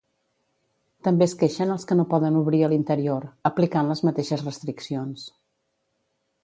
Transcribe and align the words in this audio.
També 1.07 1.25
es 1.31 1.35
queixen 1.41 1.73
els 1.75 1.85
que 1.91 1.97
no 1.99 2.07
poden 2.15 2.39
obrir 2.41 2.63
a 2.67 2.71
l'interior, 2.73 3.29
aplicant 3.51 3.93
les 3.93 4.03
mateixes 4.09 4.47
restriccions. 4.51 5.33